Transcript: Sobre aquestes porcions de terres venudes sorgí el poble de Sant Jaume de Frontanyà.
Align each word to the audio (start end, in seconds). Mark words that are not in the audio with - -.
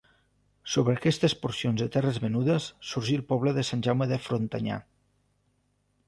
Sobre 0.75 0.93
aquestes 0.99 1.33
porcions 1.41 1.83
de 1.83 1.87
terres 1.95 2.17
venudes 2.23 2.69
sorgí 2.91 3.17
el 3.17 3.23
poble 3.33 3.53
de 3.57 3.65
Sant 3.69 3.83
Jaume 3.89 4.07
de 4.13 4.19
Frontanyà. 4.29 4.79